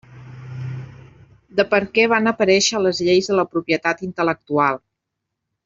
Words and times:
De 1.59 1.65
per 1.73 1.81
què 1.97 2.07
van 2.15 2.31
aparèixer 2.33 2.83
les 2.87 3.03
lleis 3.09 3.29
de 3.33 3.39
la 3.41 3.47
propietat 3.53 4.03
intel·lectual. 4.11 4.85